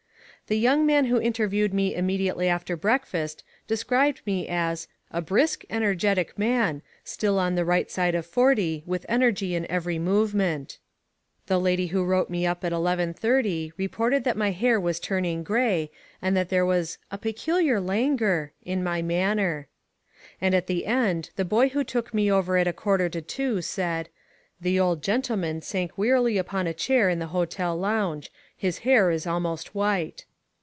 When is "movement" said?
9.97-10.77